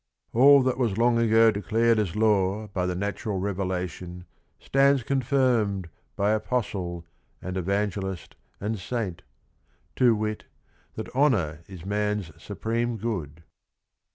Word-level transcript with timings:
"All 0.33 0.63
that 0.63 0.79
was 0.79 0.97
long 0.97 1.19
ago 1.19 1.51
declared 1.51 1.99
as 1.99 2.15
law 2.15 2.65
By 2.65 2.87
the 2.87 2.95
natural 2.95 3.37
revelation, 3.37 4.25
stands 4.57 5.03
confirmed 5.03 5.89
By 6.15 6.31
Apostle 6.31 7.05
and 7.39 7.55
Evangelist 7.55 8.35
and 8.59 8.79
Saint,— 8.79 9.21
To 9.97 10.15
wit— 10.15 10.45
that 10.95 11.13
Honour 11.15 11.59
is 11.67 11.85
man's 11.85 12.31
supreme 12.41 12.97
good." 12.97 13.43